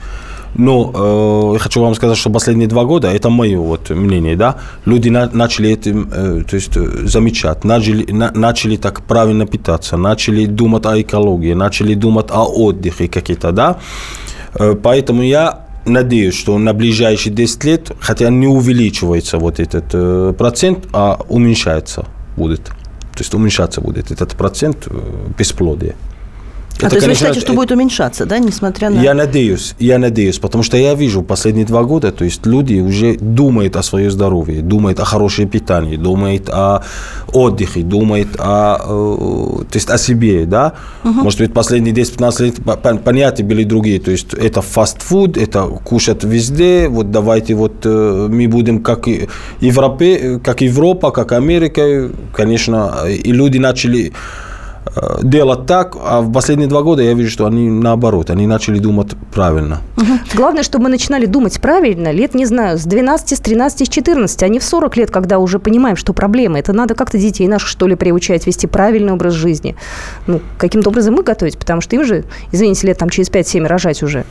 [0.56, 4.54] Но э, я хочу вам сказать, что последние два года, это мое вот мнение, да,
[4.86, 9.96] люди на- начали этим, э, то есть э, замечать, начали, на- начали так правильно питаться,
[9.96, 13.78] начали думать о экологии, начали думать о отдыхе какие-то, да.
[14.54, 20.34] Э, Поэтому я надеюсь, что на ближайшие 10 лет, хотя не увеличивается вот этот э,
[20.36, 22.64] процент, а уменьшается будет.
[22.64, 24.98] То есть уменьшаться будет этот процент э,
[25.38, 25.94] бесплодия.
[26.82, 29.00] А то есть вы считаете, что будет уменьшаться, да, несмотря на...
[29.00, 33.14] Я надеюсь, я надеюсь, потому что я вижу последние два года, то есть люди уже
[33.14, 36.82] думают о своем здоровье, думают о хорошем питании, думают о
[37.32, 38.76] отдыхе, думают о,
[39.60, 40.72] э, то есть о себе, да.
[41.04, 45.62] Может быть, последние 10-15 лет по- по- понятия были другие, то есть это фастфуд, это
[45.84, 49.06] кушать везде, вот давайте вот э, мы будем как
[49.60, 54.12] Европе, как Европа, как Америка, конечно, и люди начали
[55.22, 59.08] делать так, а в последние два года я вижу, что они наоборот, они начали думать
[59.32, 59.80] правильно.
[60.34, 64.42] Главное, чтобы мы начинали думать правильно лет, не знаю, с 12, с 13, с 14,
[64.42, 66.58] а не в 40 лет, когда уже понимаем, что проблема.
[66.58, 69.76] Это надо как-то детей наших, что ли, приучать, вести правильный образ жизни.
[70.26, 74.02] Ну, каким-то образом мы готовить, потому что им же, извините, лет там через 5-7 рожать
[74.02, 74.24] уже.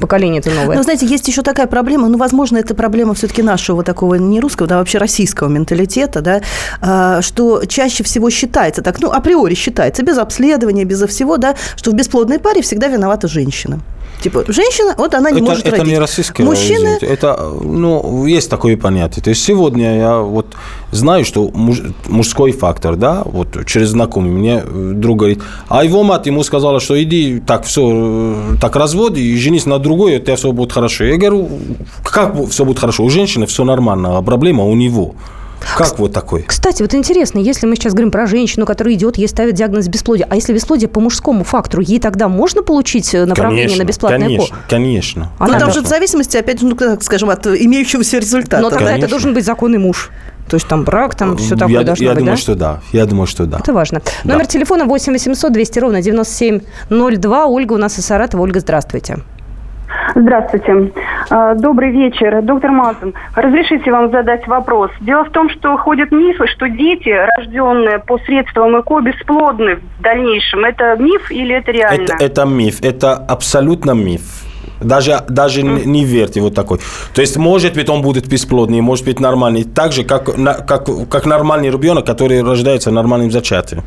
[0.00, 0.76] Поколение-то новое.
[0.76, 4.68] Но, знаете, есть еще такая проблема, ну, возможно, это проблема все-таки нашего такого не русского,
[4.68, 6.40] да, вообще российского менталитета, да,
[6.80, 11.90] а, что чаще всего считается так, ну, априори считается, без обследования, безо всего, да, что
[11.90, 13.80] в бесплодной паре всегда виновата женщина.
[14.20, 15.92] Типа, женщина, вот она не это, может это родить.
[15.92, 17.06] не российское, Мужчины, извините.
[17.06, 19.22] это, ну, есть такое понятие.
[19.22, 20.54] То есть сегодня я вот
[20.92, 26.04] знаю, что муж- мужской фактор, да, вот через знакомый мне э, друг говорит, а его
[26.04, 30.36] мать ему сказала, что иди, так, все, так развод, и женись на другой, у тебя
[30.36, 31.04] все будет хорошо.
[31.04, 31.48] Я говорю,
[32.04, 33.02] как все будет хорошо?
[33.04, 35.14] У женщины все нормально, а проблема у него.
[35.76, 36.42] Как вот такой?
[36.42, 40.26] Кстати, вот интересно, если мы сейчас говорим про женщину, которая идет, ей ставят диагноз бесплодия,
[40.28, 44.20] а если бесплодие по мужскому фактору, ей тогда можно получить э, направление конечно, на бесплатное
[44.20, 45.32] конечно, конечно.
[45.38, 48.62] Она ну, там должна- же в зависимости, опять же, ну, скажем, от имеющегося результата.
[48.62, 49.08] Но тогда это Конечно.
[49.10, 50.10] должен быть законный муж.
[50.48, 52.42] То есть там брак, там все я такое должно я быть, думаю, да?
[52.42, 52.80] что да.
[52.92, 53.58] Я думаю, что да.
[53.58, 54.02] Это важно.
[54.24, 54.32] Да.
[54.32, 57.46] Номер телефона 8 800 200 ровно 9702.
[57.46, 58.42] Ольга у нас из Саратова.
[58.42, 59.18] Ольга, здравствуйте.
[60.14, 60.92] Здравствуйте.
[61.30, 62.42] А, Добрый вечер.
[62.42, 64.90] Доктор Мазан, разрешите вам задать вопрос.
[65.00, 70.64] Дело в том, что ходят мифы, что дети, рожденные по средствам ЭКО, бесплодны в дальнейшем.
[70.64, 72.02] Это миф или это реально?
[72.02, 74.22] Это, это миф, это абсолютно миф.
[74.80, 76.78] Даже, даже не не верьте вот такой.
[77.14, 79.64] То есть, может быть, он будет бесплодный, может быть, нормальный.
[79.64, 80.24] Так же, как,
[80.66, 83.82] как, как нормальный ребенок, который рождается нормальным зачатием.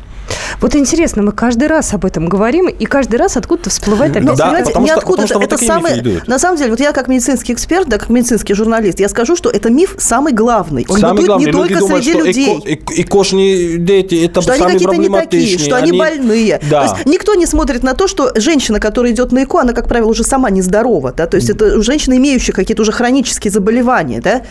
[0.60, 4.38] Вот интересно, мы каждый раз об этом говорим, и каждый раз откуда-то всплывает Ну, опять.
[4.38, 6.22] Да, потому что- потому что это, вот это самый...
[6.26, 9.50] На самом деле, вот я как медицинский эксперт, да, как медицинский журналист, я скажу, что
[9.50, 10.86] это миф самый главный.
[10.88, 12.58] Он Самое бытует главное, не люди только думают, среди что людей.
[12.64, 16.60] эко- экошные дети, это что они самые какие-то не такие, что они, больные.
[16.70, 16.86] Да.
[16.86, 19.88] То есть никто не смотрит на то, что женщина, которая идет на ЭКО, она, как
[19.88, 24.20] правило, уже сама нездорова, здорова, да, то есть это женщина, имеющая какие-то уже хронические заболевания,
[24.20, 24.42] да.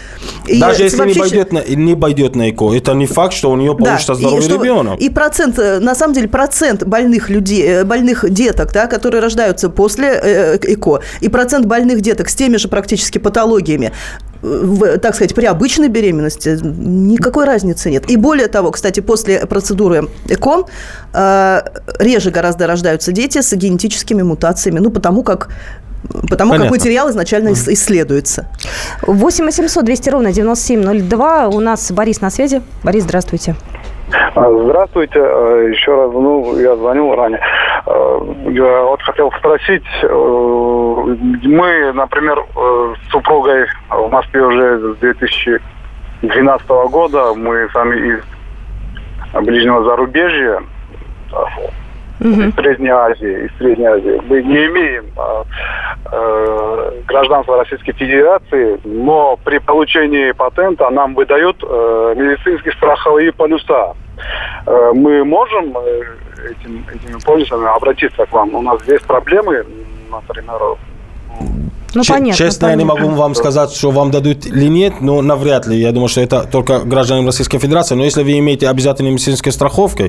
[0.48, 1.14] И Даже если вообще...
[1.14, 4.20] не, пойдет на, не пойдет на ЭКО, это не факт, что у нее получится да,
[4.20, 5.00] здоровый и, ребенок.
[5.00, 9.70] И процент, э, на самом деле, процент больных людей, э, больных деток, да, которые рождаются
[9.70, 13.92] после э, ЭКО, и процент больных деток с теми же практически патологиями,
[14.42, 18.10] в, так сказать, при обычной беременности никакой разницы нет.
[18.10, 20.66] И более того, кстати, после процедуры ЭКО
[21.14, 21.62] э,
[22.00, 25.50] реже гораздо рождаются дети с генетическими мутациями, ну, потому как
[26.30, 26.66] Потому Понятно.
[26.66, 27.74] как материал изначально mm.
[27.74, 28.46] исследуется.
[29.08, 31.48] 8 800 200 ровно 9702.
[31.48, 32.62] У нас Борис на связи.
[32.84, 33.56] Борис, здравствуйте.
[34.36, 35.20] А, здравствуйте.
[35.22, 37.40] А, Еще раз, ну, я звонил ранее.
[37.86, 38.20] А,
[38.50, 46.68] я вот хотел спросить, э, мы, например, э, с супругой в Москве уже с 2012
[46.90, 48.24] года, мы сами из
[49.46, 50.64] ближнего зарубежья,
[52.20, 52.30] угу.
[52.30, 54.22] из Средней Азии, из Средней Азии.
[54.28, 55.06] Мы не имеем
[56.12, 63.94] э, гражданства Российской Федерации, но при получении патента нам выдают э, медицинские страховые полюса.
[64.66, 66.04] Э, мы можем э,
[66.52, 68.56] этим, этими полюсами обратиться к вам?
[68.56, 69.66] У нас есть проблемы,
[70.12, 70.60] например,
[71.96, 72.68] ну, Ч- понятно, честно, понятно.
[72.70, 75.80] я не могу вам сказать, что вам дадут или нет, но навряд ли.
[75.80, 77.96] Я думаю, что это только гражданам Российской Федерации.
[77.96, 80.04] Но если вы имеете обязательную медицинскую страховку,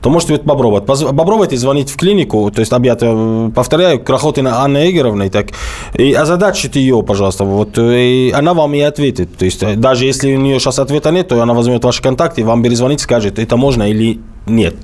[0.00, 0.86] то можете попробовать.
[0.86, 5.48] Попробуйте звонить в клинику, то есть, опять э, повторяю, Крохотина Анна Игоревна, так,
[5.94, 7.44] и озадачите ее, пожалуйста.
[7.44, 9.36] Вот, и она вам и ответит.
[9.36, 12.62] То есть, даже если у нее сейчас ответа нет, то она возьмет ваши контакты, вам
[12.62, 14.74] перезвонит, скажет, это можно или нет.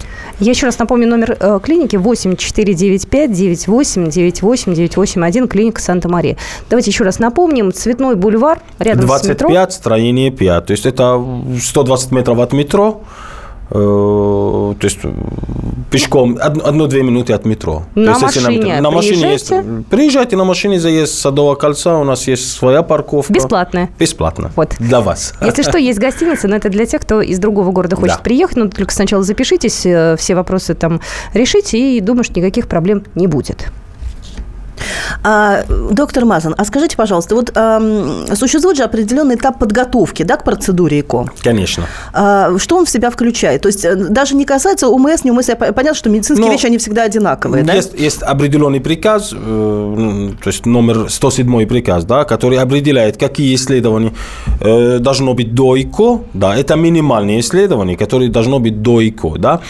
[0.40, 6.36] Я еще раз напомню номер э, клиники 8495 98 98 981 клиника Санта-Мария.
[6.70, 7.72] Давайте еще раз напомним.
[7.72, 9.48] Цветной бульвар рядом 25, с метро.
[9.48, 10.66] 25, строение 5.
[10.66, 11.24] То есть это
[11.60, 13.02] 120 метров от метро.
[13.70, 14.98] Э, то есть
[15.90, 17.84] пешком одну-две минуты от метро.
[17.94, 19.52] На То есть, машине на, на машине есть.
[19.90, 23.32] Приезжайте на машине, заезд Садового кольца, у нас есть своя парковка.
[23.32, 23.90] Бесплатная.
[23.98, 24.50] Бесплатно.
[24.56, 24.74] Вот.
[24.78, 25.34] Для вас.
[25.40, 28.22] Если что, есть гостиница, но это для тех, кто из другого города хочет да.
[28.22, 28.56] приехать.
[28.56, 31.00] Но только сначала запишитесь, э, все вопросы там
[31.34, 33.70] решите, и думаю, что никаких проблем не будет.
[35.22, 37.80] А, доктор Мазан, а скажите, пожалуйста, вот а,
[38.34, 41.26] существует же определенный этап подготовки да, к процедуре ЭКО?
[41.42, 41.86] Конечно.
[42.12, 43.62] А, что он в себя включает?
[43.62, 46.78] То есть э, даже не касается УМС, не УМС, понятно, что медицинские Но вещи, они
[46.78, 47.74] всегда одинаковые, да?
[47.74, 54.12] Есть, есть определенный приказ, э, то есть номер 107 приказ, да, который определяет, какие исследования
[54.60, 59.60] э, должно быть до ЭКО, да, это минимальные исследования, которые должно быть до ЭКО, да,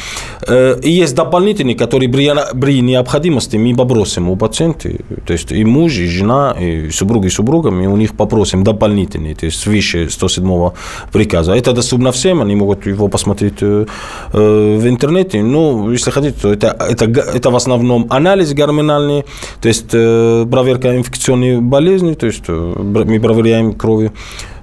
[0.46, 4.90] э, и есть дополнительные, которые при, при необходимости мы попросим у пациента,
[5.24, 9.34] то есть и муж, и жена, и супруг, и супруга, мы у них попросим дополнительные,
[9.34, 10.70] то есть свыше 107
[11.12, 11.52] приказа.
[11.52, 13.86] Это доступно всем, они могут его посмотреть э,
[14.32, 15.42] э, в интернете.
[15.42, 19.24] Ну, если хотите, то это, это, это в основном анализ гормональный,
[19.60, 24.10] то есть э, проверка инфекционной болезни, то есть мы проверяем крови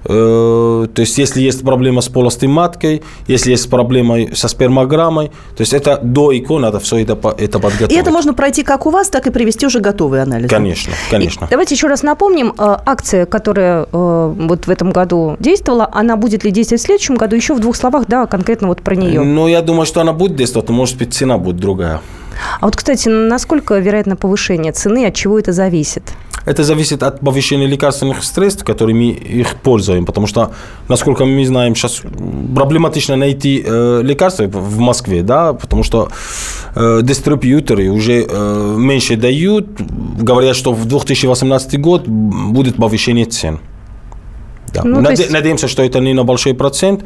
[0.06, 5.74] то есть, если есть проблема с полостой маткой, если есть проблема со спермограммой, то есть
[5.74, 7.92] это до ИКО надо все это, это подготовить.
[7.92, 10.50] И это можно пройти как у вас, так и привести уже готовый анализ.
[10.50, 11.46] Конечно, конечно.
[11.46, 16.18] И давайте еще раз напомним, э, акция, которая э, вот в этом году действовала, она
[16.18, 17.36] будет ли действовать в следующем году?
[17.36, 19.22] Еще в двух словах, да, конкретно вот про нее.
[19.22, 22.02] Ну, я думаю, что она будет действовать, но, может быть, цена будет другая.
[22.60, 26.04] А вот, кстати, насколько вероятно повышение цены, от чего это зависит?
[26.46, 30.52] Это зависит от повышения лекарственных средств, которыми их пользуем, потому что,
[30.88, 32.02] насколько мы знаем, сейчас
[32.56, 36.10] проблематично найти э, лекарства в Москве, да, потому что
[36.76, 39.68] э, дистрибьюторы уже э, меньше дают,
[40.22, 43.60] говорят, что в 2018 год будет повышение цен.
[44.74, 44.84] Да.
[44.84, 45.32] Ну, Наде- есть...
[45.32, 47.04] Надеемся, что это не на большой процент.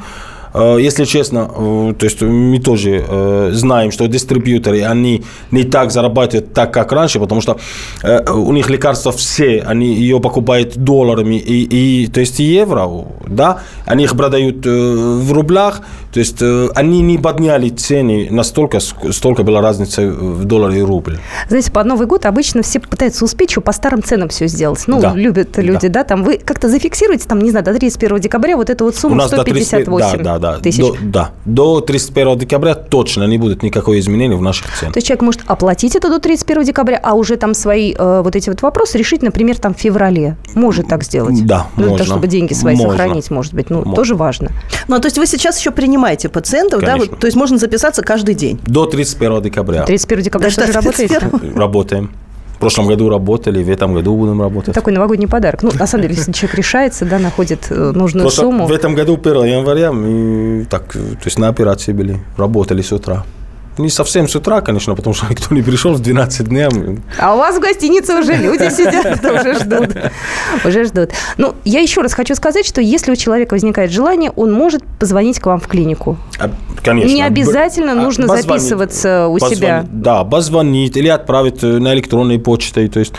[0.54, 5.92] Э, если честно, э, то есть мы тоже э, знаем, что дистрибьюторы, они не так
[5.92, 7.58] зарабатывают так, как раньше, потому что
[8.04, 12.90] у них лекарства все, они ее покупают долларами и, и то есть евро,
[13.28, 15.82] да, они их продают в рублях,
[16.12, 16.42] то есть
[16.76, 21.20] они не подняли цены настолько, столько была разница в долларе и рубль.
[21.48, 24.84] Знаете, под Новый год обычно все пытаются успеть, что по старым ценам все сделать.
[24.88, 25.14] Ну, да.
[25.14, 26.02] любят люди, да.
[26.02, 29.22] да, там вы как-то зафиксируете, там, не знаю, до 31 декабря вот эту вот сумму
[29.22, 30.80] 158 30, да, да, тысяч.
[30.80, 34.94] До, да, до 31 декабря точно не будет никакого изменения в наших ценах.
[34.94, 38.36] То есть человек может оплатить это до 31 декабря, а уже там свои э, вот
[38.36, 40.38] эти вот вопросы решить, например, там в феврале.
[40.56, 41.46] Может так сделать?
[41.46, 41.98] Да, ну, можно.
[41.98, 42.92] То, чтобы деньги свои можно.
[42.92, 43.70] сохранить, может быть.
[43.70, 43.96] Ну, можно.
[43.96, 44.52] тоже важно.
[44.88, 47.06] Ну, а то есть вы сейчас еще принимаете пациентов, Конечно.
[47.06, 47.12] да?
[47.12, 48.60] Вот, то есть можно записаться каждый день?
[48.66, 49.84] До 31 декабря.
[49.84, 51.20] 31 декабря да, тоже работаете?
[51.56, 52.12] Работаем.
[52.60, 54.76] В прошлом году работали, в этом году будем работать.
[54.76, 55.64] Такой новогодний подарок.
[55.64, 58.68] Ну, на самом деле, если человек решается, да, находит э, нужную Просто сумму.
[58.68, 63.24] В этом году 1 января мы так, то есть на операции были, работали с утра.
[63.80, 66.70] Не совсем с утра, конечно, потому что никто не пришел в 12 дня.
[67.18, 69.96] А у вас в гостинице уже люди сидят, уже ждут.
[70.66, 71.12] Уже ждут.
[71.38, 75.40] Ну, я еще раз хочу сказать, что если у человека возникает желание, он может позвонить
[75.40, 76.18] к вам в клинику.
[76.40, 76.52] А,
[76.84, 77.14] Конечно.
[77.14, 79.86] Не обязательно Б- нужно записываться у себя.
[79.90, 82.90] Да, позвонить или отправить э, на электронной почтой.
[82.90, 83.14] То есть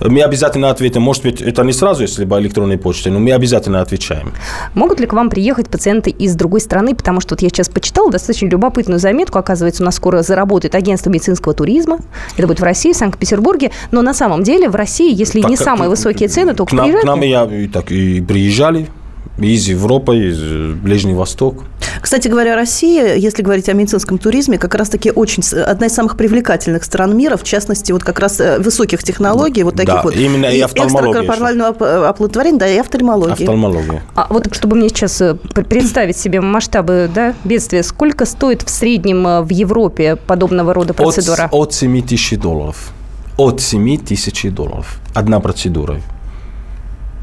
[0.00, 1.02] мы обязательно ответим.
[1.02, 4.32] Может быть, это не сразу, если по электронной почте, но мы обязательно отвечаем.
[4.74, 6.94] Могут ли к вам приехать пациенты из другой страны?
[6.94, 9.38] Потому что вот я сейчас почитала достаточно любопытную заметку.
[9.38, 11.98] Оказывается, у нас скоро заработает агентство медицинского туризма.
[12.36, 13.70] Это будет в России, в Санкт-Петербурге.
[13.90, 16.72] Но на самом деле в России, если не Так, самые э, высокие цены, то к
[16.72, 18.88] нам, приезжают к нам и, я, и так, и приезжали
[19.38, 21.64] из Европы, из э, Ближний Восток.
[22.00, 26.84] Кстати говоря, Россия, если говорить о медицинском туризме, как раз-таки очень одна из самых привлекательных
[26.84, 30.16] стран мира, в частности, вот как раз э, высоких технологий, вот таких Да, вот.
[30.16, 33.44] именно и офтальмология экстракорпорального оп- оплодотворения, да, и офтальмологии.
[33.44, 34.02] Офтальмология.
[34.14, 39.26] А вот чтобы мне сейчас э, представить себе масштабы да, бедствия, сколько стоит в среднем
[39.26, 41.44] э, в Европе подобного рода процедура?
[41.44, 42.92] От, от 7 тысяч долларов.
[43.36, 45.00] От 7 тысяч долларов.
[45.14, 46.00] Одна процедура.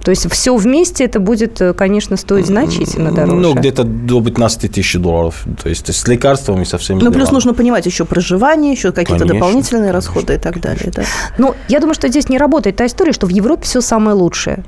[0.07, 3.35] То есть все вместе это будет, э, конечно, стоить значительно дороже.
[3.35, 5.43] Ну, где-то до 15 тысяч долларов.
[5.61, 9.91] То есть с лекарствами совсем Ну, плюс нужно понимать еще проживание, еще какие-то Конечно, дополнительные
[9.91, 10.93] расходы и так далее.
[10.95, 11.03] Да.
[11.37, 14.63] Но я думаю, что здесь не работает та история, что в Европе все самое лучшее.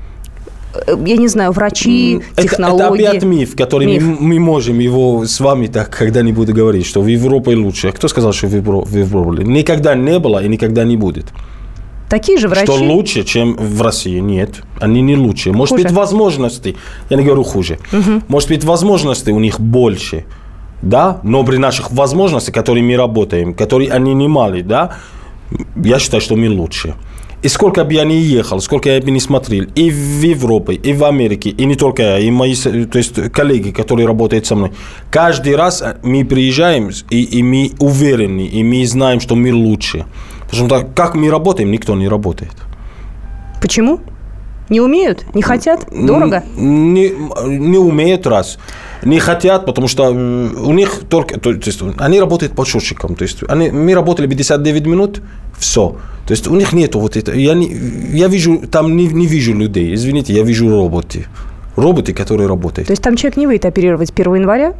[0.74, 3.00] Э, Я не знаю, врачи, Это- технологии.
[3.00, 4.02] Это, опять миф, который Миф.
[4.02, 7.88] Мы, мы можем его с вами так когда-нибудь говорить, что в Европе лучше.
[7.88, 8.54] А кто сказал, что в
[8.94, 9.42] Европе?
[9.42, 11.28] Никогда не было и никогда не будет.
[12.10, 12.64] Такие же врачи.
[12.64, 14.18] Что лучше, чем в России?
[14.18, 15.52] Нет, они не лучше.
[15.52, 15.84] Может Хуже.
[15.84, 16.76] быть, возможности,
[17.08, 17.78] я не говорю хуже,
[18.26, 20.24] может быть, возможности у них больше,
[20.82, 24.96] да, но при наших возможностях, которые мы работаем, которые они не мали, да,
[25.76, 26.94] я считаю, что мы лучше.
[27.42, 30.92] И сколько бы я ни ехал, сколько я бы не смотрел, и в Европе, и
[30.92, 34.72] в Америке, и не только я, и мои то есть, коллеги, которые работают со мной,
[35.10, 40.04] каждый раз мы приезжаем, и, и мы уверены, и мы знаем, что мы лучше.
[40.50, 42.52] Потому что как мы работаем, никто не работает.
[43.60, 44.00] Почему?
[44.68, 45.24] Не умеют?
[45.34, 45.86] Не хотят?
[45.90, 46.44] Дорого?
[46.56, 47.10] Не,
[47.46, 48.58] не умеют раз.
[49.02, 51.40] Не хотят, потому что у них только...
[51.40, 53.16] То, то есть они работают по счетчикам.
[53.16, 55.22] То есть они, мы работали 59 минут,
[55.58, 55.96] все.
[56.26, 57.34] То есть у них нету вот этого.
[57.34, 57.66] Я, не,
[58.12, 59.92] я вижу, там не, не вижу людей.
[59.94, 61.26] Извините, я вижу роботы.
[61.74, 62.86] Роботы, которые работают.
[62.86, 64.74] То есть там человек не выйдет оперировать 1 января?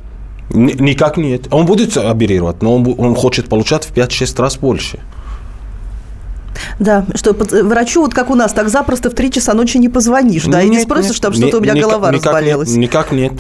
[0.51, 1.49] Ни- никак нет.
[1.51, 5.01] Он будет оперировать, но он, он хочет получать в 5-6 раз больше.
[6.79, 9.89] Да, что под- врачу, вот как у нас, так запросто в 3 часа ночи не
[9.89, 11.21] позвонишь, да, и не Нет, спросишь, нет.
[11.23, 12.69] там что-то у меня Ни- голова никак разболелась.
[12.71, 13.33] Нет, никак нет.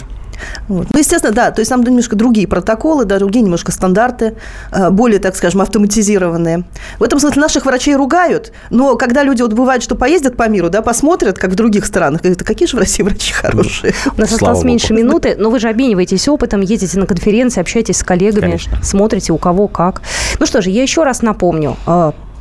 [0.69, 0.87] Вот.
[0.91, 4.37] Ну, естественно, да, то есть там немножко другие протоколы, да, другие немножко стандарты,
[4.73, 6.65] э, более, так скажем, автоматизированные.
[6.99, 10.71] В этом смысле наших врачей ругают, но когда люди вот бывает, что поездят по миру,
[10.71, 13.93] да, посмотрят, как в других странах, говорят, какие же в России врачи хорошие.
[14.17, 14.69] У нас осталось богу.
[14.69, 18.79] меньше минуты, но вы же обмениваетесь опытом, едете на конференции, общаетесь с коллегами, Конечно.
[18.83, 20.01] смотрите, у кого как.
[20.39, 21.77] Ну что же, я еще раз напомню.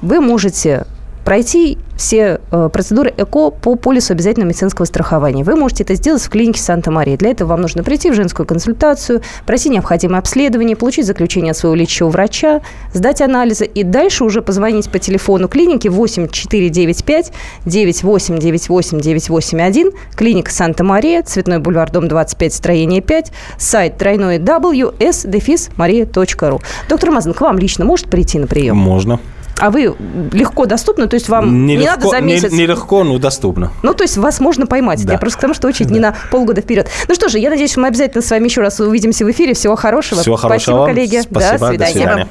[0.02, 0.86] Вы можете
[1.30, 5.44] пройти все э, процедуры ЭКО по полису обязательного медицинского страхования.
[5.44, 7.18] Вы можете это сделать в клинике Санта-Мария.
[7.18, 11.76] Для этого вам нужно прийти в женскую консультацию, пройти необходимое обследование, получить заключение от своего
[11.76, 12.62] лечащего врача,
[12.94, 17.32] сдать анализы и дальше уже позвонить по телефону клиники 8495
[17.66, 26.62] 9898 981, клиника Санта-Мария, Цветной бульвар, дом 25, строение 5, сайт тройной w s maria.ru.
[26.90, 28.78] Доктор Мазан, к вам лично может прийти на прием?
[28.78, 29.20] Можно.
[29.60, 29.94] А вы
[30.32, 32.52] легко доступны, то есть вам не, надо за не- месяц...
[32.52, 33.72] Нелегко, но доступно.
[33.84, 35.06] Ну, то есть вас можно поймать.
[35.06, 35.14] Да.
[35.14, 36.90] Я просто к тому, что очередь не на полгода вперед.
[37.08, 39.54] Ну что же, я надеюсь, мы обязательно с вами еще раз увидимся в эфире.
[39.54, 40.22] Всего хорошего.
[40.22, 40.88] Всего хорошего Спасибо, вам.
[40.88, 41.22] коллеги.
[41.22, 41.60] Спасибо.
[41.60, 41.78] До свидания.
[41.78, 42.28] До свидания.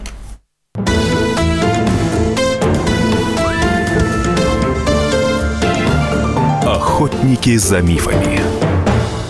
[6.65, 8.38] Охотники за мифами.